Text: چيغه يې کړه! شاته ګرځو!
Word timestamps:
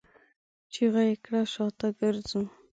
چيغه 0.73 1.01
يې 1.09 1.15
کړه! 1.23 1.41
شاته 1.53 1.87
ګرځو! 1.99 2.41